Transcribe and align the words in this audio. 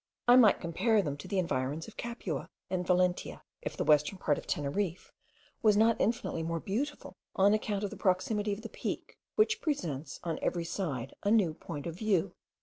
I 0.27 0.35
might 0.35 0.59
compare 0.59 1.03
them 1.03 1.15
to 1.17 1.27
the 1.27 1.37
environs 1.37 1.87
of 1.87 1.95
Capua 1.95 2.49
and 2.71 2.87
Valentia, 2.87 3.43
if 3.61 3.77
the 3.77 3.83
western 3.83 4.17
part 4.17 4.39
of 4.39 4.47
Teneriffe 4.47 5.13
was 5.61 5.77
not 5.77 6.01
infinitely 6.01 6.41
more 6.41 6.59
beautiful 6.59 7.17
on 7.35 7.53
account 7.53 7.83
of 7.83 7.91
the 7.91 7.97
proximity 7.97 8.51
of 8.51 8.63
the 8.63 8.67
peak, 8.69 9.19
which 9.35 9.61
presents 9.61 10.19
on 10.23 10.39
every 10.41 10.65
side 10.65 11.13
a 11.21 11.29
new 11.29 11.53
point 11.53 11.85
of 11.85 11.93
view. 11.95 12.33